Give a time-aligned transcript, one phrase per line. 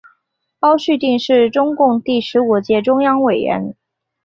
[0.59, 3.75] 包叙定是中共第十五届中央委员。